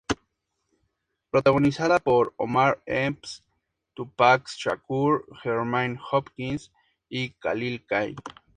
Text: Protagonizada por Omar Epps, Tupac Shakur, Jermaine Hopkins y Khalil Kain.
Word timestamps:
Protagonizada 1.29 1.99
por 1.99 2.33
Omar 2.37 2.81
Epps, 2.87 3.43
Tupac 3.93 4.47
Shakur, 4.47 5.25
Jermaine 5.43 5.97
Hopkins 6.09 6.71
y 7.07 7.29
Khalil 7.39 7.85
Kain. 7.85 8.15